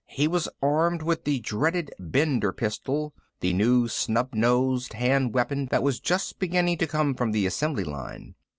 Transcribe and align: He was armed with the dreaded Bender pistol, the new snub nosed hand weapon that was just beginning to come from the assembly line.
He 0.09 0.27
was 0.27 0.49
armed 0.63 1.03
with 1.03 1.25
the 1.25 1.41
dreaded 1.41 1.93
Bender 1.99 2.51
pistol, 2.51 3.13
the 3.39 3.53
new 3.53 3.87
snub 3.87 4.33
nosed 4.33 4.93
hand 4.93 5.35
weapon 5.35 5.67
that 5.67 5.83
was 5.83 5.99
just 5.99 6.39
beginning 6.39 6.79
to 6.79 6.87
come 6.87 7.13
from 7.13 7.33
the 7.33 7.45
assembly 7.45 7.83
line. 7.83 8.33